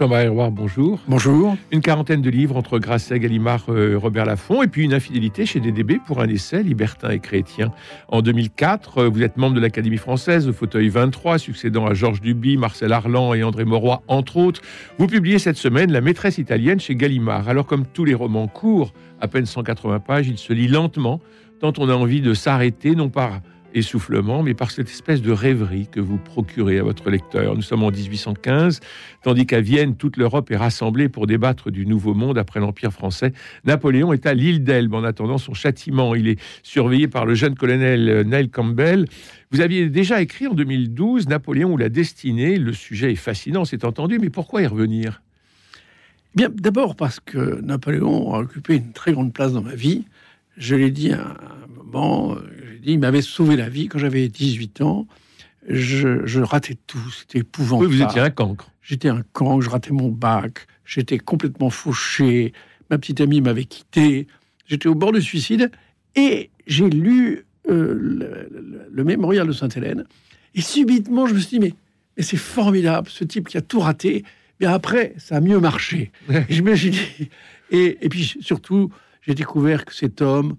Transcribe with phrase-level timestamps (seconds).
[0.00, 0.98] Jean-Marie Roy, bonjour.
[1.08, 1.58] Bonjour.
[1.70, 5.60] Une quarantaine de livres entre Grasset, Gallimard, euh, Robert Laffont, et puis une infidélité chez
[5.60, 7.70] DDB pour un essai, Libertin et chrétien.
[8.08, 12.22] En 2004, euh, vous êtes membre de l'Académie française, au fauteuil 23, succédant à Georges
[12.22, 14.62] Duby, Marcel Arlan et André Mauroy, entre autres.
[14.96, 17.50] Vous publiez cette semaine La maîtresse italienne chez Gallimard.
[17.50, 21.20] Alors, comme tous les romans courts, à peine 180 pages, il se lit lentement,
[21.60, 23.42] tant on a envie de s'arrêter, non pas
[23.74, 27.54] essoufflement, mais par cette espèce de rêverie que vous procurez à votre lecteur.
[27.54, 28.80] Nous sommes en 1815,
[29.22, 33.32] tandis qu'à Vienne, toute l'Europe est rassemblée pour débattre du nouveau monde après l'Empire français.
[33.64, 36.14] Napoléon est à l'île d'Elbe en attendant son châtiment.
[36.14, 39.06] Il est surveillé par le jeune colonel euh, Neil Campbell.
[39.50, 42.56] Vous aviez déjà écrit en 2012 Napoléon ou la destinée.
[42.56, 45.22] Le sujet est fascinant, c'est entendu, mais pourquoi y revenir?
[46.34, 50.04] Bien, d'abord parce que Napoléon a occupé une très grande place dans ma vie.
[50.56, 52.36] Je l'ai dit à un moment,
[52.84, 55.06] il m'avait sauvé la vie quand j'avais 18 ans.
[55.68, 57.90] Je, ratais tout, c'était épouvantable.
[57.90, 58.70] Oui, vous étiez un cancre.
[58.82, 62.52] J'étais un cancre, je ratais mon bac, j'étais complètement fauché,
[62.88, 64.26] ma petite amie m'avait quitté,
[64.66, 65.70] j'étais au bord du suicide,
[66.16, 70.04] et j'ai lu euh, le, mémorial de Sainte-Hélène,
[70.54, 71.74] et subitement je me suis dit, mais,
[72.16, 74.24] mais c'est formidable, ce type qui a tout raté,
[74.58, 76.10] mais après, ça a mieux marché.
[77.70, 78.90] et puis surtout,
[79.22, 80.56] j'ai découvert que cet homme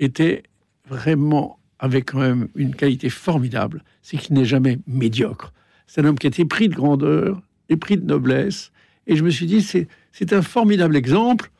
[0.00, 0.42] était
[0.88, 5.52] vraiment avec quand même une qualité formidable, c'est qu'il n'est jamais médiocre.
[5.86, 8.72] C'est un homme qui a été pris de grandeur et pris de noblesse.
[9.06, 11.50] Et je me suis dit, c'est un formidable exemple.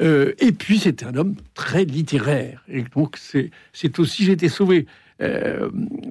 [0.00, 2.64] Euh, et puis, c'est un homme très littéraire.
[2.68, 4.86] Et donc, c'est aussi, j'ai été sauvé.
[5.22, 5.70] Euh,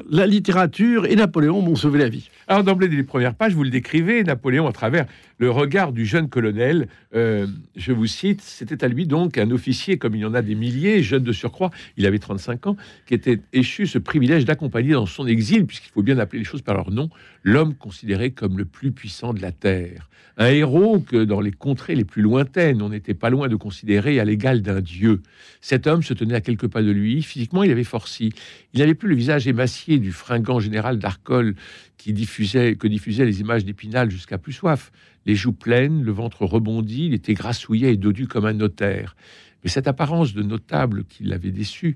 [0.09, 2.29] la littérature et Napoléon m'ont sauvé la vie.
[2.47, 5.05] Alors, d'emblée, des premières pages, vous le décrivez, Napoléon, à travers
[5.37, 6.87] le regard du jeune colonel.
[7.13, 10.41] Euh, je vous cite, c'était à lui donc un officier, comme il y en a
[10.41, 14.93] des milliers, jeune de surcroît, il avait 35 ans, qui était échu ce privilège d'accompagner
[14.93, 17.09] dans son exil, puisqu'il faut bien appeler les choses par leur nom,
[17.43, 20.09] l'homme considéré comme le plus puissant de la terre.
[20.37, 24.19] Un héros que dans les contrées les plus lointaines, on n'était pas loin de considérer
[24.19, 25.21] à l'égal d'un dieu.
[25.61, 27.23] Cet homme se tenait à quelques pas de lui.
[27.23, 28.33] Physiquement, il avait forci.
[28.73, 31.55] Il n'avait plus le visage émacié du fringant général d'Arcole
[31.97, 34.91] qui diffusait, que diffusaient les images d'Épinal jusqu'à plus soif.
[35.25, 39.15] Les joues pleines, le ventre rebondi, il était grassouillet et dodu comme un notaire.
[39.63, 41.95] Mais cette apparence de notable qui l'avait déçu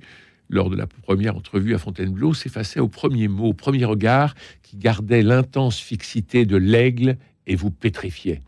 [0.49, 4.77] lors de la première entrevue à Fontainebleau s'effaçait au premier mot, au premier regard qui
[4.77, 8.41] gardait l'intense fixité de l'aigle et vous pétrifiait.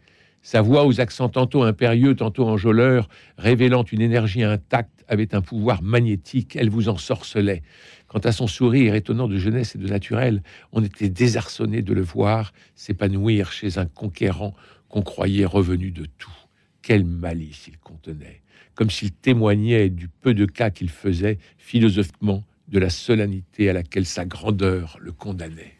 [0.44, 3.07] Sa voix aux accents tantôt impérieux, tantôt enjôleurs,
[3.38, 7.62] révélant une énergie intacte, avait un pouvoir magnétique, elle vous ensorcelait.
[8.07, 10.41] Quant à son sourire étonnant de jeunesse et de naturel,
[10.72, 14.56] on était désarçonné de le voir s'épanouir chez un conquérant
[14.90, 16.34] qu'on croyait revenu de tout.
[16.81, 18.41] Quelle malice il contenait,
[18.73, 24.06] comme s'il témoignait du peu de cas qu'il faisait, philosophiquement, de la solennité à laquelle
[24.06, 25.75] sa grandeur le condamnait.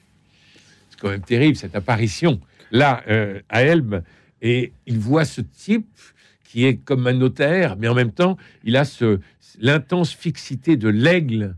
[0.90, 2.40] C'est quand même terrible, cette apparition,
[2.72, 4.04] là, euh, à Elbe,
[4.42, 5.88] et il voit ce type
[6.44, 9.20] qui est comme un notaire, mais en même temps, il a ce,
[9.60, 11.56] l'intense fixité de l'aigle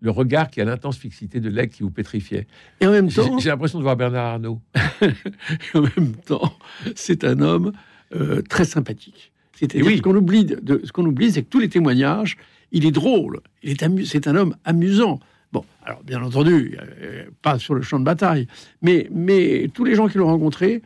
[0.00, 2.46] le regard qui a l'intense fixité de l'aigle qui vous pétrifiait.
[2.80, 4.60] Et en même temps, j'ai l'impression de voir Bernard Arnault.
[5.74, 6.56] en même temps,
[6.94, 7.72] c'est un homme
[8.14, 9.32] euh, très sympathique.
[9.54, 9.98] cest oui.
[9.98, 12.36] ce qu'on oublie, de, ce qu'on oublie, c'est que tous les témoignages,
[12.72, 15.20] il est drôle, il est c'est un homme amusant.
[15.52, 18.46] Bon, alors bien entendu, euh, pas sur le champ de bataille,
[18.82, 20.80] mais, mais tous les gens qui l'ont rencontré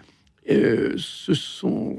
[0.51, 1.97] euh, ce sont,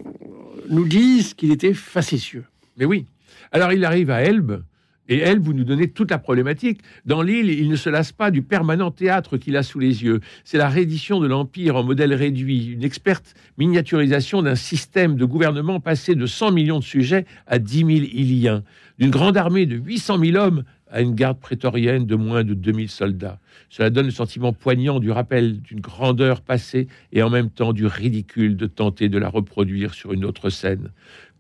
[0.70, 2.46] nous disent qu'il était facétieux.
[2.78, 3.06] Mais oui.
[3.52, 4.64] Alors il arrive à Elbe,
[5.08, 6.82] et elle, vous nous donnez toute la problématique.
[7.06, 10.20] Dans l'île, il ne se lasse pas du permanent théâtre qu'il a sous les yeux.
[10.44, 15.80] C'est la reddition de l'Empire en modèle réduit, une experte miniaturisation d'un système de gouvernement
[15.80, 18.64] passé de 100 millions de sujets à 10 000 Iliens,
[18.98, 20.64] d'une grande armée de 800 000 hommes
[20.96, 23.38] à une garde prétorienne de moins de 2000 soldats.
[23.70, 27.86] Cela donne le sentiment poignant du rappel d'une grandeur passée et en même temps du
[27.86, 30.92] ridicule de tenter de la reproduire sur une autre scène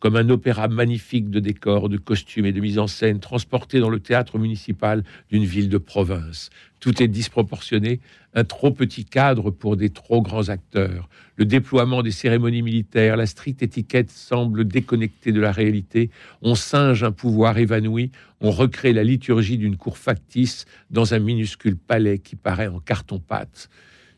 [0.05, 3.89] comme un opéra magnifique de décors, de costumes et de mise en scène transporté dans
[3.89, 6.51] le théâtre municipal d'une ville de province.
[6.79, 7.99] Tout est disproportionné,
[8.35, 11.09] un trop petit cadre pour des trop grands acteurs.
[11.37, 16.11] Le déploiement des cérémonies militaires, la stricte étiquette semble déconnectée de la réalité.
[16.43, 18.11] On singe un pouvoir évanoui,
[18.41, 23.71] on recrée la liturgie d'une cour factice dans un minuscule palais qui paraît en carton-pâte.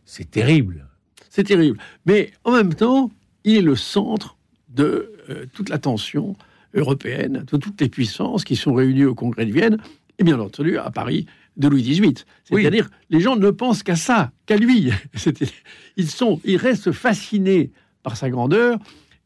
[0.04, 0.86] C'est terrible.
[1.30, 1.78] C'est terrible.
[2.06, 3.10] Mais en même temps,
[3.45, 4.36] il est le centre
[4.68, 5.13] de
[5.53, 6.35] toute l'attention
[6.74, 9.77] européenne, de toutes les puissances qui sont réunies au Congrès de Vienne,
[10.19, 11.25] et bien entendu à Paris
[11.57, 12.13] de Louis XVIII.
[12.44, 14.91] C'est-à-dire, les gens ne pensent qu'à ça, qu'à lui.
[15.97, 17.71] Ils, sont, ils restent fascinés
[18.03, 18.77] par sa grandeur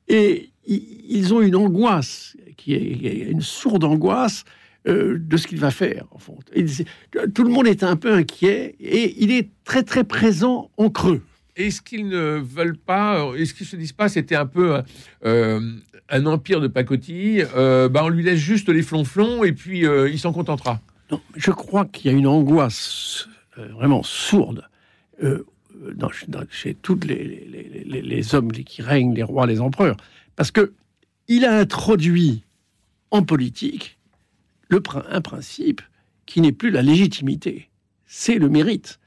[0.07, 4.45] et ils ont une angoisse, qui est une sourde angoisse
[4.87, 6.05] euh, de ce qu'il va faire.
[6.11, 6.39] En fond.
[7.35, 11.21] tout le monde est un peu inquiet et il est très très présent en creux.
[11.67, 14.81] Est-ce qu'ils ne veulent pas, est-ce qu'ils se disent pas, c'était un peu
[15.25, 15.71] euh,
[16.09, 20.19] un empire de pacotille, euh, bah on lui laisse juste les flonflons et puis il
[20.19, 23.27] s'en contentera non, Je crois qu'il y a une angoisse
[23.57, 24.67] vraiment sourde
[26.49, 29.97] chez tous les, les, hommes qui règnent, les rois, les empereurs,
[30.35, 30.73] parce que
[31.27, 32.43] il a introduit
[33.09, 33.97] en politique
[34.69, 35.81] le, un principe
[36.25, 37.69] qui n'est plus la légitimité,
[38.05, 38.99] c'est le mérite.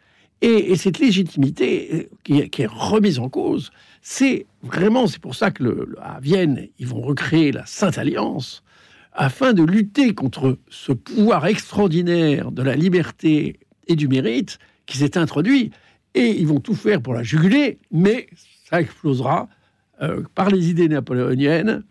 [0.47, 1.89] Et, cette légitimité
[2.31, 3.71] euh, qui est, remise en cause,
[4.03, 8.63] c'est vraiment, c'est pour ça que à Vienne, ils vont recréer la Sainte Alliance,
[9.15, 15.17] afin de lutter contre ce pouvoir extraordinaire de la liberté et du mérite qui s'est
[15.17, 15.71] introduit.
[16.15, 18.27] Et ils vont tout faire pour la juguler, mais
[18.69, 19.49] ça explosera
[20.03, 21.85] euh, par les idées napoléoniennes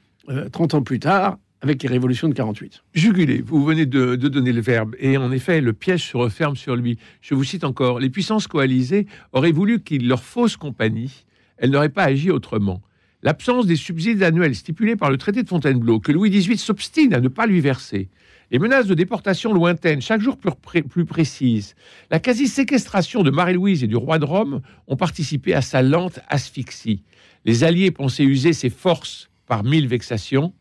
[0.51, 2.83] 30 euh, ans plus tard avec les révolutions de 48.
[2.93, 6.75] Juguler, vous venez de, donner le verbe, et en effet, le piège se referme sur
[6.75, 6.99] lui.
[7.21, 11.25] Je vous cite encore, les puissances coalisées auraient voulu qu'il leur fausse compagnie,
[11.57, 12.81] elles n'auraient pas agi autrement.
[13.21, 17.21] L'absence des subsides annuels stipulés par le traité de Fontainebleau, que Louis XVIII s'obstine à
[17.21, 18.09] ne pas lui verser,
[18.51, 21.75] les menaces de déportation lointaines, chaque jour plus, plus précises,
[22.11, 27.03] la quasi-séquestration de Marie-Louise et du roi de Rome ont participé à sa lente asphyxie.
[27.45, 30.53] Les Alliés pensaient user ses forces par mille vexations,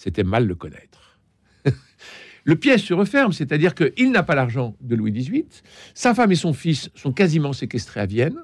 [0.00, 1.18] c'était mal le connaître.
[2.44, 5.44] le piège se referme, c'est-à-dire qu'il n'a pas l'argent de Louis XVIII,
[5.92, 8.38] sa femme et son fils sont quasiment séquestrés à Vienne,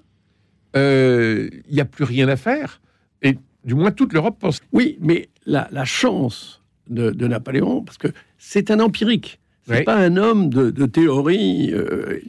[0.76, 2.82] euh, il n'y a plus rien à faire,
[3.22, 4.60] et du moins toute l'Europe pense.
[4.72, 10.50] Oui, mais la, chance de, Napoléon, parce que c'est un empirique, c'est pas un homme
[10.50, 12.20] de, théorie euh,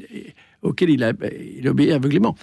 [0.62, 1.12] auquel il, a,
[1.53, 2.35] il obéit aveuglément.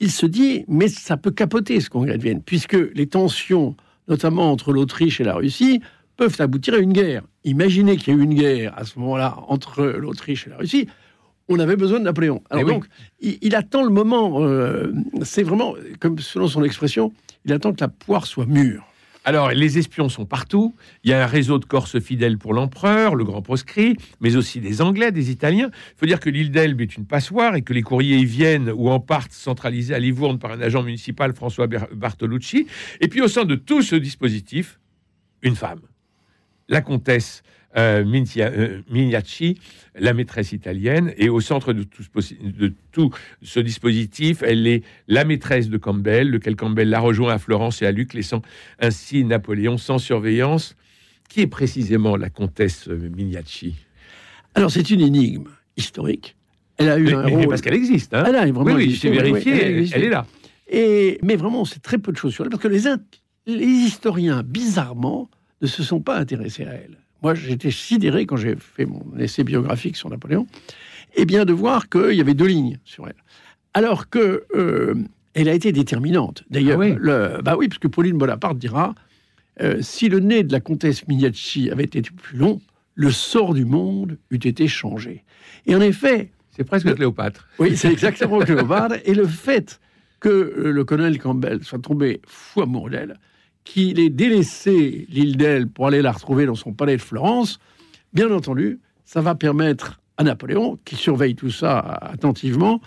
[0.00, 3.76] Il se dit, mais ça peut capoter ce congrès de Vienne, puisque les tensions,
[4.08, 5.80] notamment entre l'Autriche et la Russie,
[6.22, 7.22] peuvent aboutir à une guerre.
[7.42, 10.86] Imaginez qu'il y a eu une guerre à ce moment-là entre l'Autriche et la Russie.
[11.48, 12.44] On avait besoin de Napoléon.
[12.48, 12.86] Alors eh donc,
[13.20, 14.40] il, attend le moment.
[14.40, 14.92] Euh,
[15.24, 17.12] c'est vraiment, comme selon son expression,
[17.44, 18.84] il attend que la poire soit mûre.
[19.24, 20.76] Alors, les espions sont partout.
[21.02, 24.60] Il y a un réseau de Corses fidèles pour l'empereur, le grand proscrit, mais aussi
[24.60, 25.70] des Anglais, des Italiens.
[25.72, 28.70] Il faut dire que l'île d'Elbe est une passoire et que les courriers y viennent
[28.72, 32.68] ou en partent centralisés à Livourne par un agent municipal, François Bartolucci.
[33.00, 34.78] Et puis, au sein de tout ce dispositif,
[35.42, 35.80] une femme
[36.72, 37.42] la comtesse
[37.76, 38.04] euh,
[38.38, 39.54] euh
[39.94, 43.10] la maîtresse italienne, et au centre de tout, ce, de tout,
[43.42, 47.86] ce, dispositif, elle est la maîtresse de Campbell, lequel Campbell la rejoint à Florence et
[47.86, 48.40] à Luc, laissant
[48.80, 50.76] ainsi Napoléon sans surveillance.
[51.28, 53.74] Qui est précisément la comtesse euh, Mignacci?
[54.54, 55.44] Alors, c'est une énigme
[55.76, 56.36] historique.
[56.78, 57.48] Elle a eu un rôle...
[57.48, 58.12] parce qu'elle existe.
[58.12, 60.26] Hein elle a vraiment oui, oui, vérifié, elle, est là.
[60.68, 62.82] Et, mais vraiment, c'est très peu de choses sur elle, parce que les,
[63.46, 65.30] les historiens, bizarrement,
[65.62, 66.98] ne se sont pas intéressés à elle.
[67.22, 70.46] Moi, j'étais sidéré quand j'ai fait mon essai biographique sur Napoléon,
[71.14, 73.14] et eh bien de voir qu'il y avait deux lignes sur elle.
[73.74, 74.94] Alors que euh,
[75.34, 76.42] elle a été déterminante.
[76.50, 76.94] D'ailleurs, ah oui.
[76.98, 78.94] Le, bah oui, parce que Pauline Bonaparte dira
[79.60, 82.60] euh, si le nez de la comtesse Mignacci avait été plus long,
[82.94, 85.24] le sort du monde eût été changé.
[85.66, 87.48] Et en effet, c'est presque Cléopâtre.
[87.58, 88.96] Oui, c'est exactement Cléopâtre.
[89.04, 89.80] Et le fait
[90.20, 93.18] que euh, le colonel Campbell soit tombé fou amoureux d'elle,
[93.64, 97.58] qu'il ait délaissé l'île d'Elle pour aller la retrouver dans son palais de Florence,
[98.12, 102.80] bien entendu, ça va permettre à Napoléon, qui surveille tout ça attentivement,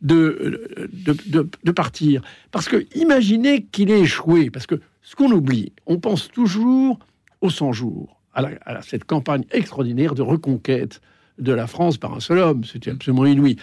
[0.00, 2.22] de, de, partir.
[2.52, 7.00] Parce que imaginez qu'il ait échoué, parce que ce qu'on oublie, on pense toujours
[7.40, 11.00] aux 100 jours, à, à, cette campagne extraordinaire de reconquête
[11.38, 13.56] de la France par un seul homme, c'était absolument inouï.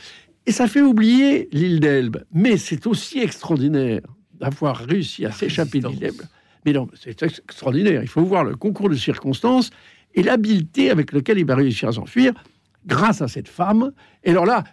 [0.46, 2.24] Et ça fait oublier l'île d'Elbe.
[2.34, 4.02] Mais c'est aussi extraordinaire
[4.34, 6.22] d'avoir réussi à s'échapper de l'île d'Elbe
[6.66, 8.02] mais non, c'est extraordinaire.
[8.02, 9.70] Il faut voir le concours de circonstances
[10.16, 12.34] et l'habileté avec laquelle il va réussir à s'enfuir
[12.86, 13.92] grâce à cette femme.
[14.24, 14.64] Et alors là,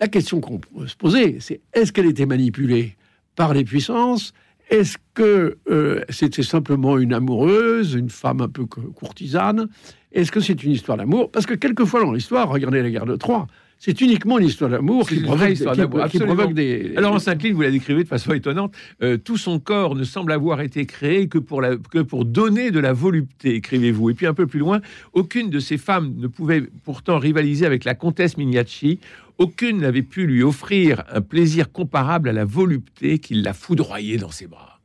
[0.00, 2.96] la question qu'on peut se poser, c'est est-ce qu'elle était manipulée
[3.34, 4.32] par les puissances?
[4.68, 9.68] Est-ce que euh, c'était simplement une amoureuse, une femme un peu courtisane
[10.10, 11.30] Est-ce que c'est une histoire d'amour?
[11.30, 13.46] Parce que quelquefois dans l'histoire, regardez la guerre de Troie,
[13.78, 16.94] c'est uniquement une histoire d'amour qui, provoque, des...
[16.96, 20.32] Alors en Saint-Clin, vous la décrivez de façon étonnante, euh, tout son corps ne semble
[20.32, 24.10] avoir été créé que pour, la, que pour donner de la volupté, écrivez-vous.
[24.10, 24.80] Et puis un peu plus loin,
[25.12, 28.98] aucune de ces femmes ne pouvait pourtant rivaliser avec la comtesse Mignacci,
[29.38, 34.30] aucune n'avait pu lui offrir un plaisir comparable à la volupté qui l'a foudroyée dans
[34.30, 34.80] ses bras.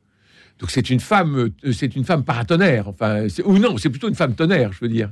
[0.58, 4.14] Donc c'est une femme, euh, c'est une femme paratonnerre, enfin, ou non, c'est plutôt une
[4.14, 5.10] femme tonnerre, je veux dire.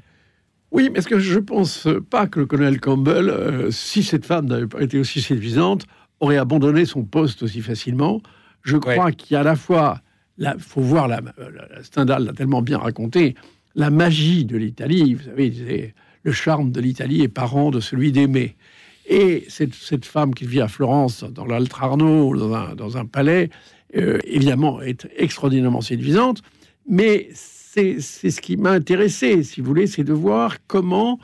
[0.73, 4.47] Oui, mais est-ce que je pense pas que le colonel Campbell, euh, si cette femme
[4.47, 5.85] n'avait pas été aussi séduisante,
[6.21, 8.21] aurait abandonné son poste aussi facilement?
[8.63, 10.01] Je crois qu'il y a à la fois,
[10.39, 13.35] il faut voir, la, la Stendhal l'a tellement bien raconté,
[13.75, 15.15] la magie de l'Italie.
[15.15, 18.57] Vous savez, le charme de l'Italie est parent de celui d'aimer.
[19.07, 23.51] Et cette, cette, femme qui vit à Florence, dans l'Altrarno, dans un, dans un palais,
[23.97, 26.43] euh, évidemment, est extraordinairement séduisante.
[26.89, 27.29] Mais
[27.73, 31.21] c'est ce qui m'a intéressé, si vous voulez, c'est de voir comment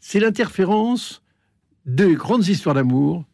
[0.00, 1.22] c'est l'interférence
[1.84, 3.24] de grandes histoires d'amour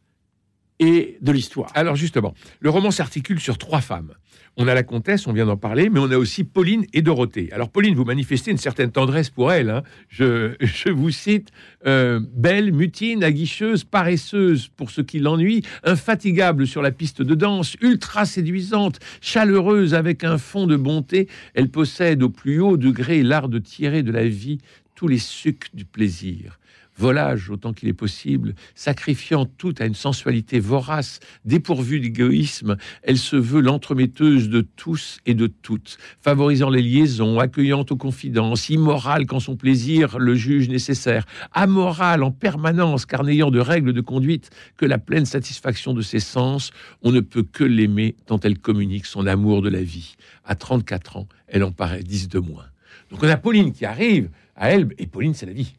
[0.78, 1.70] et de l'histoire.
[1.74, 4.14] Alors justement, le roman s'articule sur trois femmes.
[4.60, 7.48] On a la comtesse, on vient d'en parler, mais on a aussi Pauline et Dorothée.
[7.52, 9.70] Alors Pauline, vous manifestez une certaine tendresse pour elle.
[9.70, 9.84] Hein.
[10.08, 11.50] Je, vous cite
[11.86, 17.76] euh, belle, mutine, aguicheuse, paresseuse pour ce qui l'ennuie, infatigable sur la piste de danse,
[17.82, 21.28] ultra séduisante, chaleureuse avec un fond de bonté.
[21.54, 24.58] Elle possède au plus haut degré l'art de tirer de la vie
[24.96, 26.58] tous les sucs du plaisir
[26.98, 33.36] volage autant qu'il est possible, sacrifiant tout à une sensualité vorace, dépourvue d'égoïsme, elle se
[33.36, 39.40] veut l'entremetteuse de tous et de toutes, favorisant les liaisons, accueillant aux confidences, immorale quand
[39.40, 44.86] son plaisir le juge nécessaire, amorale en permanence, car n'ayant de règles de conduite que
[44.86, 49.26] la pleine satisfaction de ses sens, on ne peut que l'aimer tant elle communique son
[49.26, 50.16] amour de la vie.
[50.44, 52.66] À 34 ans, elle en paraît 10 de moins.
[53.10, 55.77] Donc on a Pauline qui arrive à Elbe, et Pauline, c'est la vie.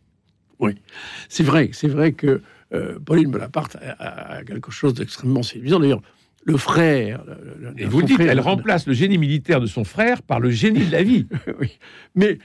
[0.59, 0.75] Oui,
[1.29, 2.41] c'est vrai, c'est vrai que
[2.73, 5.79] euh, Pauline Bonaparte a, quelque chose d'extrêmement séduisant.
[5.79, 6.01] D'ailleurs,
[6.45, 7.23] le frère.
[7.77, 10.91] Et vous dites, elle remplace le génie militaire de son frère par le génie de
[10.91, 11.27] la vie.
[11.59, 11.79] oui,
[12.15, 12.37] mais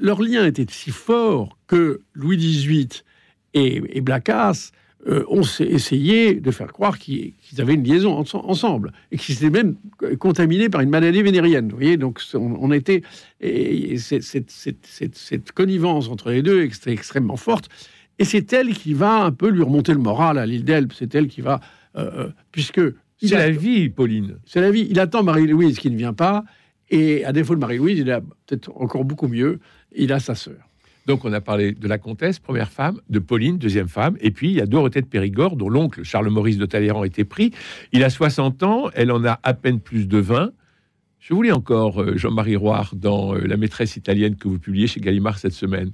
[0.00, 2.88] leur lien était si fort que Louis XVIII
[3.54, 4.70] et, et Blacas
[5.06, 9.50] euh, on s'est essayé de faire croire qu'ils avaient une liaison ensemble et qu'ils étaient
[9.50, 9.76] même
[10.18, 11.70] contaminés par une maladie vénérienne.
[11.70, 13.02] Vous voyez, donc on, était
[13.40, 17.70] et cette, connivence entre les deux est extrêmement forte.
[18.18, 20.92] Et c'est elle qui va un peu lui remonter le moral à l'île d'Elbe.
[20.94, 21.60] C'est elle qui va,
[21.96, 22.82] euh, euh, puisque
[23.22, 24.36] c'est la vie, Pauline.
[24.44, 24.86] C'est la vie.
[24.90, 26.44] Il attend Marie-Louise qui ne vient pas,
[26.90, 29.60] et à défaut de Marie-Louise, il a peut-être encore beaucoup mieux.
[29.92, 30.69] Il a sa sœur.
[31.06, 34.50] Donc, on a parlé de la comtesse, première femme, de Pauline, deuxième femme, et puis
[34.50, 37.52] il y a Dorothée de Périgord, dont l'oncle Charles-Maurice de Talleyrand était pris.
[37.92, 40.52] Il a 60 ans, elle en a à peine plus de 20.
[41.18, 44.86] Je vous lis encore euh, Jean-Marie Roire dans euh, La maîtresse italienne que vous publiez
[44.86, 45.92] chez Gallimard cette semaine.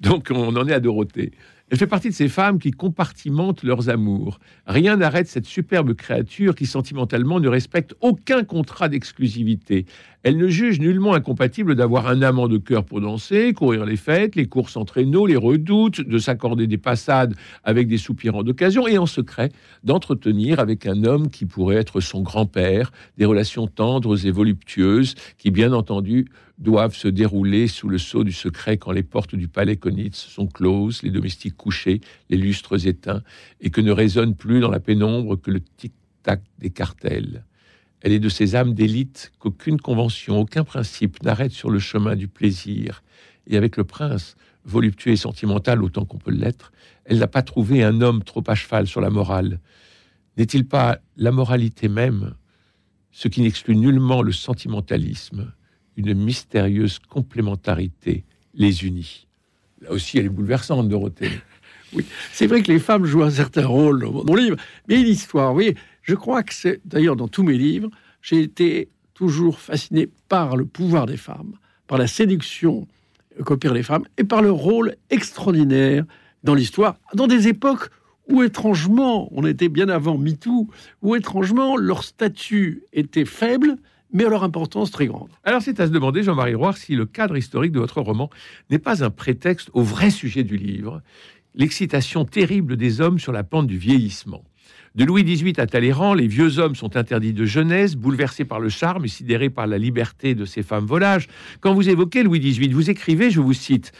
[0.00, 1.32] Donc, on en est à Dorothée.
[1.68, 4.38] Elle fait partie de ces femmes qui compartimentent leurs amours.
[4.68, 9.84] Rien n'arrête cette superbe créature qui sentimentalement ne respecte aucun contrat d'exclusivité.
[10.22, 14.36] Elle ne juge nullement incompatible d'avoir un amant de cœur pour danser, courir les fêtes,
[14.36, 18.98] les courses en traîneau, les redoutes, de s'accorder des passades avec des soupirants d'occasion et
[18.98, 19.50] en secret
[19.82, 25.50] d'entretenir avec un homme qui pourrait être son grand-père des relations tendres et voluptueuses qui,
[25.50, 26.26] bien entendu,
[26.58, 30.46] doivent se dérouler sous le sceau du secret quand les portes du palais Konitz sont
[30.46, 33.22] closes, les domestiques couchés, les lustres éteints,
[33.60, 37.44] et que ne résonne plus dans la pénombre que le tic-tac des cartels.
[38.00, 42.28] Elle est de ces âmes d'élite qu'aucune convention, aucun principe n'arrête sur le chemin du
[42.28, 43.02] plaisir.
[43.46, 46.72] Et avec le prince, voluptueux et sentimental autant qu'on peut l'être,
[47.04, 49.60] elle n'a pas trouvé un homme trop à cheval sur la morale.
[50.36, 52.34] N'est-il pas la moralité même,
[53.10, 55.52] ce qui n'exclut nullement le sentimentalisme,
[55.96, 58.24] une mystérieuse complémentarité
[58.54, 59.26] les unit.
[59.80, 61.30] Là aussi, elle est bouleversante, Dorothée.
[61.92, 64.56] Oui, c'est vrai que les femmes jouent un certain rôle dans mon livre,
[64.88, 69.60] mais l'histoire, oui, je crois que c'est, d'ailleurs, dans tous mes livres, j'ai été toujours
[69.60, 71.54] fasciné par le pouvoir des femmes,
[71.86, 72.88] par la séduction
[73.44, 76.04] qu'opèrent les femmes, et par leur rôle extraordinaire
[76.42, 77.88] dans l'histoire, dans des époques
[78.28, 80.68] où étrangement, on était bien avant MeToo,
[81.02, 83.76] où étrangement leur statut était faible,
[84.12, 85.30] mais à leur importance très grande.
[85.44, 88.30] Alors c'est à se demander, Jean-Marie Roy, si le cadre historique de votre roman
[88.70, 91.02] n'est pas un prétexte au vrai sujet du livre,
[91.54, 94.44] l'excitation terrible des hommes sur la pente du vieillissement.
[94.94, 98.70] De Louis XVIII à Talleyrand, les vieux hommes sont interdits de jeunesse, bouleversés par le
[98.70, 101.28] charme et sidérés par la liberté de ces femmes volages.
[101.60, 103.92] Quand vous évoquez Louis XVIII, vous écrivez, je vous cite,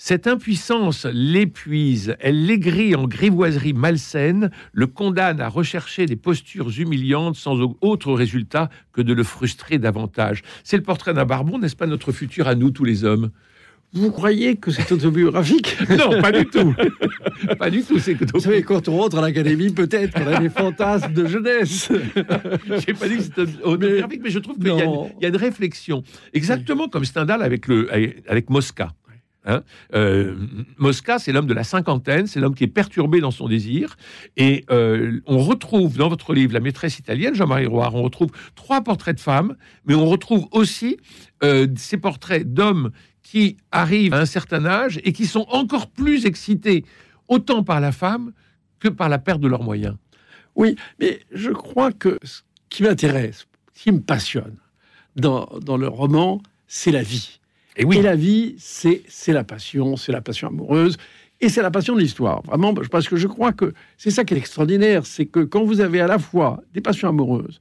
[0.00, 7.34] cette impuissance l'épuise, elle l'aigrit en grivoiserie malsaine, le condamne à rechercher des postures humiliantes
[7.34, 10.44] sans autre résultat que de le frustrer davantage.
[10.62, 13.30] C'est le portrait d'un barbon, n'est-ce pas notre futur à nous tous les hommes?
[13.92, 15.76] Vous croyez que c'est autobiographique?
[15.90, 16.76] Non, pas du tout.
[17.58, 17.98] pas du tout.
[17.98, 21.26] C'est que Vous savez, quand on rentre à l'académie, peut-être qu'on a des fantasmes de
[21.26, 21.90] jeunesse.
[22.86, 26.04] J'ai pas dit que c'était autobiographique, mais, je trouve qu'il y, y, a une réflexion.
[26.34, 27.88] Exactement comme Stendhal avec, le,
[28.28, 28.92] avec Mosca.
[29.48, 29.62] Hein.
[29.94, 30.36] Euh,
[30.76, 33.96] Mosca, c'est l'homme de la cinquantaine, c'est l'homme qui est perturbé dans son désir.
[34.36, 38.82] Et euh, on retrouve dans votre livre La maîtresse italienne, Jean-Marie Roire, on retrouve trois
[38.82, 40.98] portraits de femmes, mais on retrouve aussi
[41.42, 42.90] euh, ces portraits d'hommes
[43.22, 46.84] qui arrivent à un certain âge et qui sont encore plus excités,
[47.26, 48.32] autant par la femme
[48.80, 49.96] que par la perte de leurs moyens.
[50.56, 54.56] Oui, mais je crois que ce qui m'intéresse, ce qui me passionne
[55.16, 57.40] dans, dans le roman, c'est la vie.
[57.78, 60.96] Et oui, Et la vie, c'est la passion, c'est la passion amoureuse,
[61.40, 62.42] et c'est la passion de l'histoire.
[62.42, 65.80] Vraiment, parce que je crois que c'est ça qui est extraordinaire, c'est que quand vous
[65.80, 67.60] avez à la fois des passions amoureuses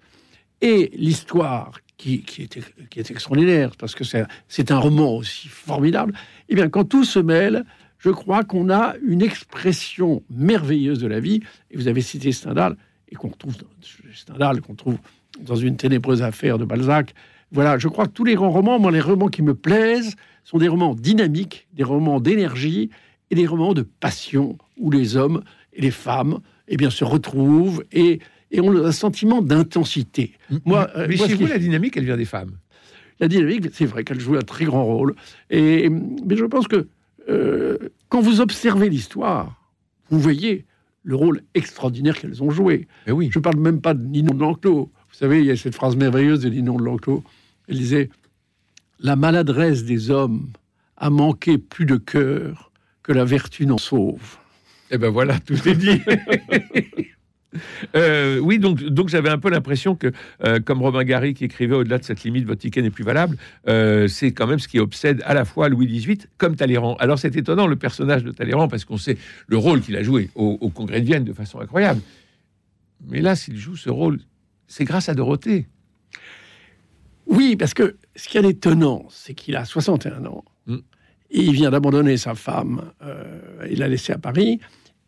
[0.61, 2.59] et l'histoire qui, qui, est,
[2.89, 6.13] qui est extraordinaire, parce que c'est un roman aussi formidable,
[6.49, 7.63] eh bien, quand tout se mêle,
[7.99, 11.41] je crois qu'on a une expression merveilleuse de la vie.
[11.71, 12.75] Et vous avez cité Stendhal,
[13.09, 13.55] et qu'on retrouve
[14.13, 14.97] Stendhal, qu'on trouve
[15.39, 17.13] dans une ténébreuse affaire de Balzac.
[17.51, 20.57] Voilà, je crois que tous les grands romans, moi, les romans qui me plaisent, sont
[20.57, 22.89] des romans dynamiques, des romans d'énergie
[23.31, 27.83] et des romans de passion où les hommes et les femmes, eh bien, se retrouvent
[27.91, 28.19] et,
[28.51, 30.33] et ont un sentiment d'intensité.
[30.65, 32.57] Moi, mais moi, chez vous, la dynamique, elle vient des femmes?
[33.19, 35.15] la dynamique, c'est vrai qu'elle joue un très grand rôle.
[35.49, 36.87] Et, mais je pense que
[37.29, 37.77] euh,
[38.09, 39.71] quand vous observez l'histoire,
[40.09, 40.65] vous voyez
[41.03, 42.87] le rôle extraordinaire qu'elles ont joué.
[43.05, 43.29] Mais oui.
[43.31, 44.55] Je ne parle même pas de Ninon.
[44.63, 47.23] Vous savez, il y a cette phrase merveilleuse de Ninon de L'Enclos.
[47.67, 48.09] Elle disait
[48.99, 50.49] La maladresse des hommes
[50.95, 52.71] a manqué plus de cœur
[53.03, 54.37] que la vertu n'en sauve.
[54.91, 56.01] Eh ben voilà, tout est dit.
[57.95, 60.11] Euh, oui, donc, donc j'avais un peu l'impression que,
[60.43, 63.37] euh, comme Romain Gary qui écrivait au-delà de cette limite, votre ticket n'est plus valable,
[63.67, 66.95] euh, c'est quand même ce qui obsède à la fois Louis XVIII comme Talleyrand.
[66.97, 70.29] Alors c'est étonnant le personnage de Talleyrand parce qu'on sait le rôle qu'il a joué
[70.35, 72.01] au, au Congrès de Vienne de façon incroyable.
[73.07, 74.19] Mais là, s'il joue ce rôle,
[74.67, 75.67] c'est grâce à Dorothée.
[77.25, 80.45] Oui, parce que ce qui est étonnant, c'est qu'il a 61 ans.
[80.65, 80.77] Mm.
[81.31, 82.91] Et il vient d'abandonner sa femme.
[83.01, 84.59] euh, il l'a laissée à Paris.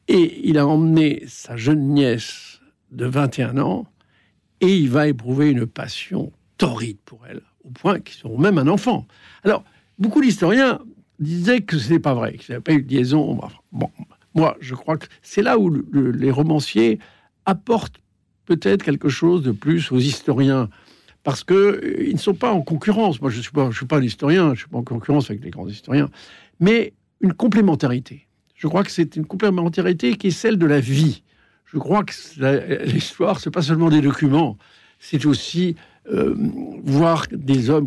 [0.07, 2.59] Et il a emmené sa jeune nièce
[2.91, 3.87] de 21 ans.
[4.61, 8.67] Et il va éprouver une passion torride pour elle, au point qu'ils auront même un
[8.67, 9.07] enfant.
[9.43, 9.63] Alors,
[9.97, 10.79] beaucoup d'historiens
[11.19, 13.39] disaient que ce n'est pas vrai, qu'il n'y avait pas eu de liaison.
[13.71, 13.89] Bon,
[14.35, 16.99] moi, je crois que c'est là où le- le- les romanciers
[17.45, 17.99] apportent
[18.49, 20.69] peut-être quelque chose de plus aux historiens
[21.23, 23.21] parce que euh, ils ne sont pas en concurrence.
[23.21, 25.43] Moi, je suis pas, je suis pas un historien, je suis pas en concurrence avec
[25.43, 26.09] les grands historiens,
[26.59, 28.27] mais une complémentarité.
[28.55, 31.21] Je crois que c'est une complémentarité qui est celle de la vie.
[31.65, 32.13] Je crois que
[32.85, 34.57] l'histoire, c'est pas seulement des documents,
[34.97, 35.75] c'est aussi
[36.11, 36.33] euh,
[36.83, 37.85] voir des hommes-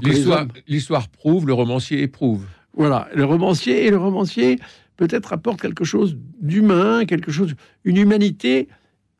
[0.68, 2.44] l'histoire prouve, le romancier éprouve.
[2.74, 4.58] Voilà, le romancier et le romancier
[4.96, 8.68] peut-être apporte quelque chose d'humain, quelque chose, une humanité.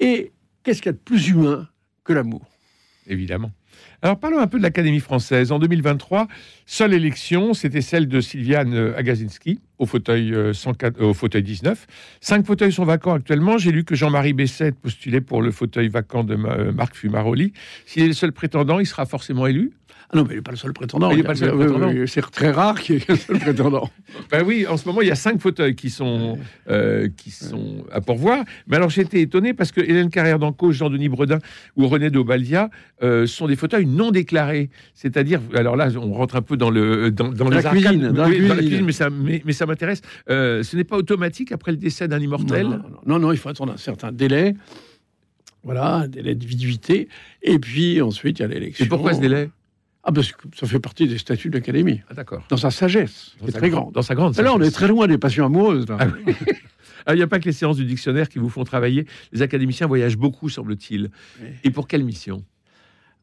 [0.01, 0.32] Et
[0.62, 1.68] qu'est-ce qu'il y a de plus humain
[2.05, 2.42] que l'amour?
[3.07, 3.51] Évidemment.
[4.01, 5.53] Alors parlons un peu de l'Académie française.
[5.53, 6.29] En 2023,
[6.66, 11.42] seule élection, c'était celle de Sylviane euh, Agazinski au fauteuil, euh, 104 euh, au fauteuil
[11.42, 11.87] 19.
[12.21, 13.59] Cinq fauteuils sont vacants actuellement.
[13.59, 17.53] J'ai lu que Jean-Marie Besset postulait pour le fauteuil vacant de euh, Marc Fumaroli.
[17.85, 19.73] S'il est le seul prétendant, il sera forcément élu
[20.12, 21.11] Ah non, mais il n'est pas le seul prétendant.
[21.11, 21.88] Il n'est pas le seul oui, prétendant.
[21.88, 23.90] oui, C'est très rare qu'il y ait un seul prétendant.
[24.31, 27.85] Ben oui, en ce moment, il y a cinq fauteuils qui sont, euh, qui sont
[27.90, 28.45] à pourvoir.
[28.66, 31.38] Mais alors, j'ai été étonné parce que Hélène Carrère d'Encausse, Jean-Denis Bredin
[31.77, 32.68] ou René Daubaldia
[33.03, 34.68] euh, sont des fauteuils non déclarés.
[34.95, 37.83] C'est-à-dire, alors là, on rentre un peu dans, le, dans, dans La les arcades.
[37.83, 38.85] cuisine, dans la cuisine.
[38.85, 40.03] mais ça, mais, mais ça m'intéresse.
[40.31, 42.65] Euh, ce n'est pas automatique après le décès d'un immortel.
[42.65, 44.55] Non, non, non, non, non, il faut attendre un certain délai.
[45.65, 47.09] Voilà, un délai de viduité.
[47.43, 48.85] Et puis ensuite, il y a l'élection.
[48.85, 49.51] Et pourquoi ce délai?
[50.05, 52.01] Ah, parce que ça fait partie des statuts de l'Académie.
[52.11, 52.45] Ah, D'accord.
[52.49, 53.95] Dans sa sagesse, qui est très grande- grande.
[53.95, 54.35] Dans sa grande.
[54.37, 54.75] Mais là, on est sagesse.
[54.75, 55.89] très loin des passions amoureuses.
[55.89, 55.97] là.
[56.01, 56.35] Ah oui.
[57.05, 59.07] Ah, Il n'y a pas que les séances du dictionnaire qui vous font travailler.
[59.33, 61.11] Les académiciens voyagent beaucoup, semble-t-il.
[61.41, 61.49] Oui.
[61.65, 62.45] Et pour quelle mission?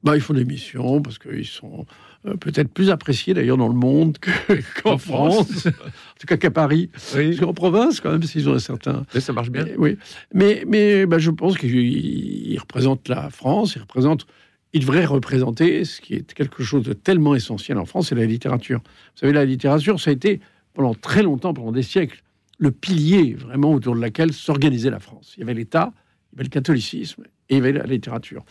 [0.04, 1.86] Bah, ils font des missions parce qu'ils sont
[2.26, 4.30] euh, peut-être plus appréciés d'ailleurs dans le monde que-
[4.82, 5.52] qu'en En France.
[5.52, 5.68] France.
[5.68, 6.90] en tout cas qu'à Paris.
[7.16, 9.06] Oui, Parce qu'en province, quand même, s'ils ont un certain.
[9.14, 9.64] mais ça marche bien.
[9.66, 9.98] Mais, oui,
[10.34, 14.26] mais, mais bah, je pense qu'il il représente la France, il représente,
[14.74, 18.26] il devrait représenter ce qui est quelque chose de tellement essentiel en France, c'est la
[18.26, 18.80] littérature.
[18.84, 20.42] Vous savez, la littérature, ça a été
[20.74, 22.22] pendant très longtemps, pendant des siècles,
[22.58, 25.34] le pilier vraiment autour de laquelle s'organisait la France.
[25.38, 28.44] Il y avait l'État, il y avait le catholicisme et il y avait la littérature.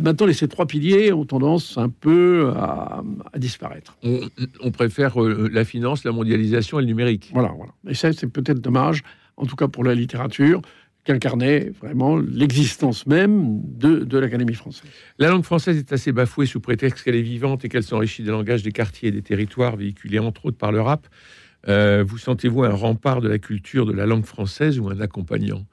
[0.00, 3.96] Bah, maintenant, les- ces trois piliers ont tendance un peu à, à disparaître.
[4.02, 4.20] On,
[4.60, 7.30] on préfère euh, la finance, la mondialisation et le numérique.
[7.32, 7.72] Voilà, voilà.
[7.88, 9.02] Et ça, c'est peut-être dommage,
[9.36, 10.62] en tout cas pour la littérature,
[11.04, 14.90] qu'incarnait vraiment l'existence même de, de l'Académie française.
[15.18, 18.30] La langue française est assez bafouée sous prétexte qu'elle est vivante et qu'elle s'enrichit des
[18.30, 21.06] langages des quartiers et des territoires, véhiculés entre autres par le rap.
[21.66, 25.64] Euh, vous sentez-vous un rempart de la culture de la langue française ou un accompagnant?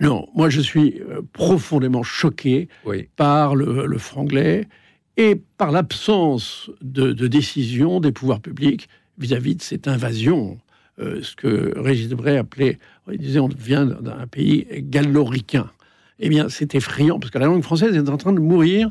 [0.00, 3.08] Non, moi je suis euh, profondément choqué Oui.
[3.16, 4.68] par le, le franglais
[5.16, 10.58] et par l'absence de, de décision des pouvoirs publics vis-à-vis de cette invasion.
[10.98, 12.78] Euh, ce que Régis Debray appelait,
[13.10, 15.70] il disait, on vient d'un pays galloricain.
[16.18, 18.90] Eh bien, c'est effrayant parce que la langue française est en train de mourir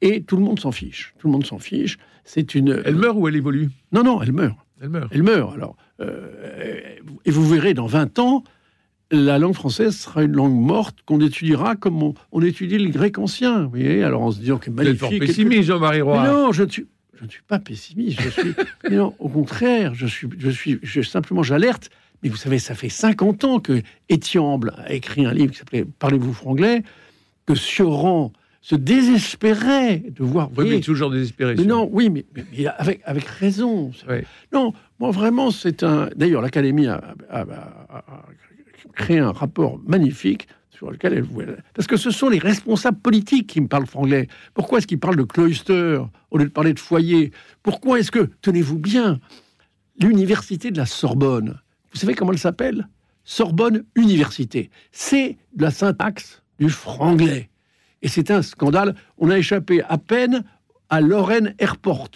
[0.00, 1.14] et tout le monde s'en fiche.
[1.18, 1.98] Tout le monde s'en fiche.
[2.24, 2.80] C'est une.
[2.84, 3.68] Elle meurt ou elle évolue?
[3.92, 4.56] Non, non, elle meurt.
[4.80, 5.08] Elle meurt.
[5.12, 5.54] Elle meurt.
[5.54, 8.42] Alors, euh, et vous verrez, dans 20 ans,
[9.12, 13.18] la langue française sera une langue morte qu'on étudiera comme on, on étudie le grec
[13.18, 13.64] ancien.
[13.64, 15.28] Vous voyez, alors en se disant que Vous êtes fort magnifique.
[15.36, 16.26] pessimiste, Jean-Marie Mais Roy.
[16.26, 16.86] non, je ne suis,
[17.18, 18.20] je ne suis pas pessimiste.
[18.22, 18.54] Je suis,
[18.88, 21.90] mais non, au contraire, je suis, je suis, je, simplement, j'alerte.
[22.22, 25.84] Mais vous savez, ça fait 50 ans que Étiamble a écrit un livre qui s'appelait
[25.98, 26.82] Parlez-vous franglais,
[27.46, 30.48] que Sioran se désespérait de voir.
[30.50, 31.56] vous Oui, mais toujours désespéré.
[31.56, 33.90] mais non, oui, mais, mais- mais avec, avec raison.
[34.52, 36.08] Non, moi vraiment, c'est un.
[36.14, 38.24] D'ailleurs, l'Académie a, a- a- a- a
[38.90, 41.56] créé un rapport magnifique sur lequel elle voulait.
[41.74, 44.28] Parce que ce sont les responsables politiques qui me parlent franglais.
[44.54, 47.30] Pourquoi est-ce qu'ils parlent de cloister au lieu de parler de foyer?
[47.62, 49.20] Pourquoi est-ce que, tenez-vous bien,
[50.00, 51.60] l'université de la Sorbonne,
[51.92, 52.88] vous savez comment elle s'appelle?
[53.24, 54.70] Sorbonne Université.
[54.90, 57.50] C'est de la syntaxe du franglais.
[58.00, 58.96] Et c'est un scandale.
[59.18, 60.42] On a échappé à peine
[60.90, 62.08] à Lorraine Airport.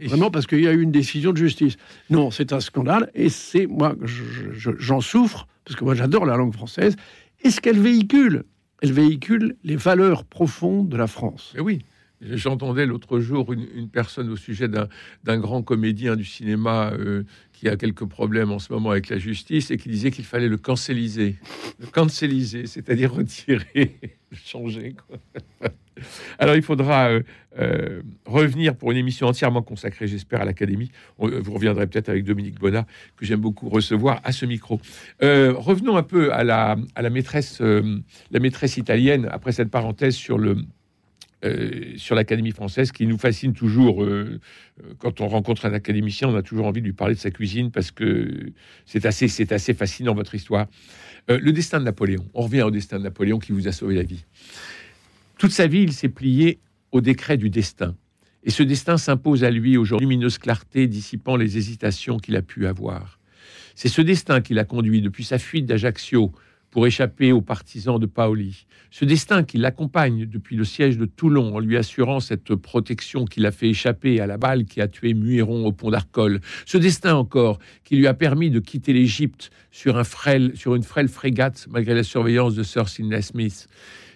[0.00, 1.76] Vraiment parce qu'il y a eu une décision de justice.
[2.10, 6.26] Non, c'est un scandale et c'est moi, je- je- j'en souffre parce que moi j'adore
[6.26, 6.96] la langue française.
[7.44, 8.44] Et ce qu'elle véhicule,
[8.82, 11.52] elle véhicule les valeurs profondes de la France?
[11.54, 11.84] Mais oui.
[12.24, 17.76] J'entendais l'autre jour une, personne au sujet d'un grand comédien du cinéma euh, qui a
[17.76, 21.36] quelques problèmes en ce moment avec la justice et qui disait qu'il fallait le cancéliser.
[21.80, 23.98] Le cancéliser, c'est-à-dire retirer,
[24.32, 24.94] changer.
[26.38, 27.22] Alors il faudra euh,
[27.58, 30.90] euh, revenir pour une émission entièrement consacrée, j'espère, à l'Académie.
[31.20, 32.86] Euh, Vous reviendrez peut-être avec Dominique Bonnat,
[33.16, 34.80] que j'aime beaucoup recevoir à ce micro.
[35.20, 40.38] Revenons un peu à la, à la maîtresse, la maîtresse italienne, après cette parenthèse sur
[40.38, 40.56] le,
[41.96, 44.06] sur l'Académie française qui nous fascine toujours.
[44.98, 47.70] quand on rencontre un académicien, on a toujours envie de lui parler de sa cuisine
[47.70, 48.52] parce que
[48.86, 50.66] c'est assez, c'est assez fascinant votre histoire.
[51.28, 52.24] Le destin de Napoléon.
[52.34, 54.24] On revient au destin de Napoléon qui vous a sauvé la vie.
[55.42, 56.60] Toute sa vie, il s'est plié
[56.92, 57.96] au décret du destin.
[58.44, 62.68] Et ce destin s'impose à lui aujourd'hui, lumineuse clarté dissipant les hésitations qu'il a pu
[62.68, 63.18] avoir.
[63.74, 66.30] C'est ce destin qui l'a conduit depuis sa fuite d'Ajaccio
[66.70, 68.66] pour échapper aux partisans de Paoli.
[68.92, 73.40] Ce destin qui l'accompagne depuis le siège de Toulon en lui assurant cette protection qui
[73.40, 76.40] l'a fait échapper à la balle qui a tué Muiron au pont d'Arcole.
[76.66, 80.04] Ce destin encore qui lui a permis de quitter l'Égypte sur, un
[80.54, 83.66] sur une frêle frégate malgré la surveillance de Sir Sidney Smith.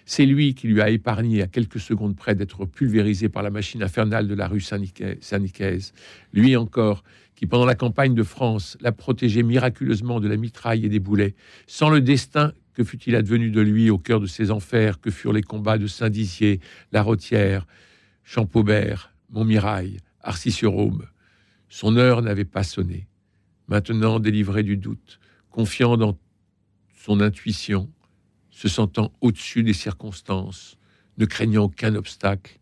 [0.09, 3.83] C'est lui qui lui a épargné à quelques secondes près d'être pulvérisé par la machine
[3.83, 5.93] infernale de la rue Saint-Nicaise.
[6.31, 7.03] Lui encore
[7.35, 11.35] qui, pendant la campagne de France, l'a protégé miraculeusement de la mitraille et des boulets.
[11.67, 15.33] Sans le destin, que fut-il advenu de lui au cœur de ces enfers que furent
[15.33, 16.61] les combats de Saint-Dizier,
[16.93, 17.67] La Rotière,
[18.23, 21.05] Champaubert, Montmirail, Arcis-sur-Aube
[21.67, 23.07] Son heure n'avait pas sonné.
[23.67, 25.19] Maintenant, délivré du doute,
[25.51, 26.17] confiant dans
[26.95, 27.89] son intuition,
[28.57, 30.77] se sentant au-dessus des circonstances,
[31.19, 32.57] ne craignant aucun obstacle,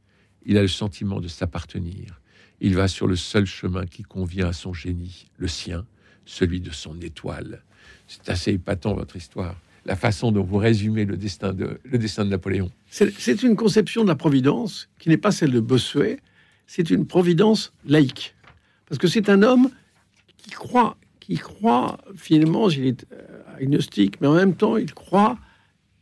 [0.45, 2.19] il a le sentiment de s'appartenir.
[2.59, 5.85] Il va sur le seul chemin qui convient à son génie, le sien,
[6.25, 7.63] celui de son étoile.
[8.09, 9.55] C'est assez épatant votre histoire,
[9.85, 11.79] la façon dont vous résumez le destin de,
[12.25, 12.69] Napoléon.
[12.89, 16.19] C'est c'est une conception de la providence qui n'est pas celle de Bossuet,
[16.67, 18.35] c'est une providence laïque.
[18.89, 19.69] Parce que c'est un homme
[20.35, 25.37] qui croit, qui croit finalement, il est euh, agnostique, mais en même temps, il croit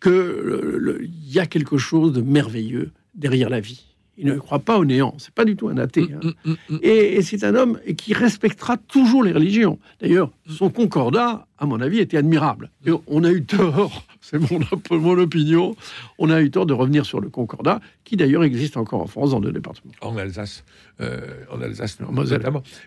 [0.03, 3.85] que le- le- il y a quelque chose de merveilleux derrière la vie.
[4.17, 5.15] Il ne croit pas au néant.
[5.17, 6.07] C'est pas du tout un athée.
[6.13, 6.19] hein.
[6.45, 6.79] Mm, mm, mm.
[6.83, 9.79] Et, et c'est un homme qui respectera toujours les religions.
[10.01, 12.69] D'ailleurs, son concordat, à mon avis, était admirable.
[12.85, 14.59] Et on a eu tort, c'est mon,
[14.91, 15.75] mon opinion,
[16.19, 19.31] on a eu tort de revenir sur le concordat, qui d'ailleurs existe encore en France
[19.31, 19.93] dans deux départements.
[20.01, 20.63] En Alsace,
[21.01, 22.43] euh, en Alsace En Moselle.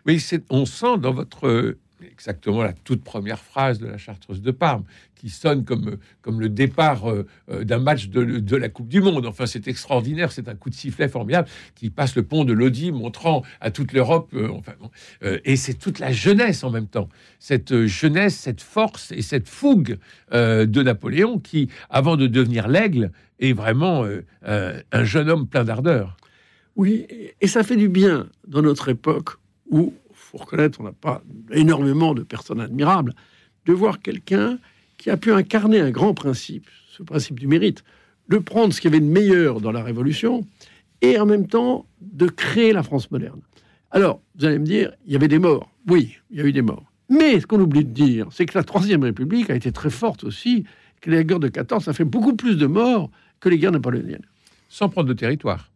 [0.07, 4.51] Oui, on sent dans votre euh, exactement la toute première phrase de la Chartreuse de
[4.51, 8.89] Parme, qui sonne comme, euh, comme le départ euh, euh, d'un match de, la Coupe
[8.89, 9.27] du Monde.
[9.27, 12.93] Enfin, c'est extraordinaire, c'est un coup de sifflet formidable qui passe le pont de l'Audi,
[12.93, 14.35] montrant à toute l'Europe.
[14.51, 14.91] enfin, bon,
[15.23, 19.99] et c'est toute la jeunesse en même temps, cette jeunesse, cette force et cette fougue
[20.33, 24.07] de Napoléon, qui, avant de devenir l'aigle, est vraiment
[24.45, 26.17] un- un jeune homme plein d'ardeur.
[26.77, 27.07] Oui,
[27.41, 29.31] et ça fait du bien dans notre époque
[29.71, 29.95] où,
[30.37, 31.23] faut reconnaître, on n'a pas
[31.53, 33.15] énormément de personnes admirables,
[33.65, 34.59] de voir quelqu'un
[34.99, 37.85] qui a pu incarner un grand principe, ce principe du mérite,
[38.29, 40.47] de prendre ce qu'il y avait de meilleur dans la Révolution
[41.03, 43.41] et en même temps de créer la France moderne.
[43.91, 45.71] Alors, vous allez me dire, il y avait des morts.
[45.89, 46.85] Oui, il y a eu des morts.
[47.09, 50.25] Mais ce qu'on oublie de dire, c'est que la Troisième République a été très forte
[50.25, 50.65] aussi,
[51.01, 54.27] que la guerre de 14, ça fait beaucoup plus de morts que les guerres napoléoniennes.
[54.69, 55.71] sans prendre de territoire.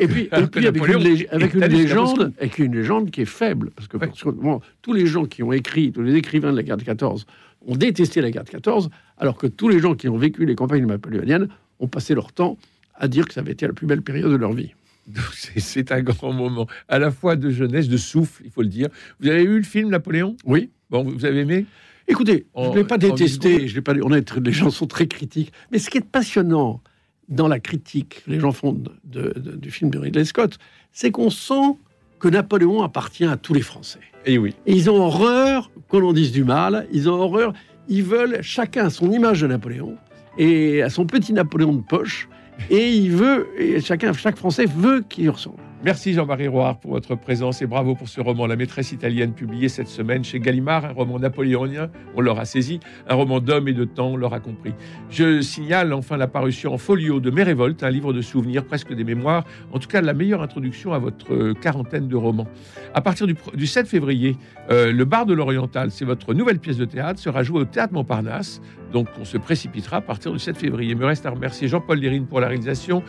[0.00, 3.88] Et puis, et avec, une, lég- avec légende, avec une légende qui est faible, parce
[3.88, 4.06] que Ouais.
[4.08, 6.76] parce que, bon, tous les gens qui ont écrit, tous les écrivains de la guerre
[6.76, 7.26] de 14
[7.66, 10.54] ont détesté la guerre de 14, alors que tous les gens qui ont vécu les
[10.54, 11.48] campagnes napoléoniennes
[11.80, 12.58] ont passé leur temps
[12.94, 14.74] à dire que ça avait été la plus belle période de leur vie.
[15.58, 18.88] C'est- un grand moment, à la fois de jeunesse, de souffle, il faut le dire.
[19.20, 20.36] Vous avez eu le film Napoléon?
[20.44, 20.70] Oui.
[20.90, 21.66] Bon, vous avez aimé?
[22.06, 23.66] Écoutez, En- je ne l'ai pas détesté.
[23.66, 23.94] Je pas.
[24.02, 25.52] On est, les gens sont très critiques.
[25.72, 26.82] Mais ce qui est passionnant
[27.28, 30.58] dans la critique que les gens font de- de- de- du film de Ridley Scott,
[30.92, 31.76] c'est qu'on sent
[32.20, 34.00] que Napoléon appartient à tous les Français.
[34.26, 34.54] Eh oui.
[34.66, 36.86] Et ils ont horreur qu'on en dise du mal.
[36.92, 37.52] Ils ont horreur.
[37.88, 39.96] Ils veulent chacun son image de Napoléon
[40.38, 42.28] et à son petit Napoléon de poche.
[42.70, 45.58] Et il veut, et chacun, chaque Français veut qu'il ressemble.
[45.84, 49.68] Merci Jean-Marie Roard pour votre présence et bravo pour ce roman La maîtresse italienne publié
[49.68, 53.84] cette semaine chez Gallimard, un roman napoléonien, on l'aura saisi, un roman d'homme et de
[53.84, 54.72] temps, on l'aura compris.
[55.10, 58.94] Je signale enfin la parution en folio de Mes révoltes, un livre de souvenirs, presque
[58.94, 62.48] des mémoires, en tout cas la meilleure introduction à votre euh, quarantaine de romans.
[62.94, 64.38] À partir du 7 février,
[64.70, 67.92] euh, Le Bar de l'Oriental, c'est votre nouvelle pièce de théâtre, sera jouée au Théâtre
[67.92, 68.62] Montparnasse,
[68.94, 70.92] donc on se précipitera à partir du 7 février.
[70.92, 73.02] Il me reste à remercier Jean-Paul Lérine pour la réalisation,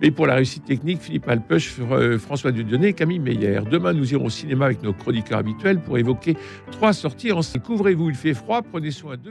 [0.00, 3.60] et pour la réussite technique, Philippe Alpeuch, euh, François Dudionné et Camille Meyer.
[3.70, 6.36] Demain, nous irons au cinéma avec nos chroniqueurs habituels pour évoquer
[6.70, 9.22] trois sorties en Couvrez-vous, il fait froid, prenez soin d'eux.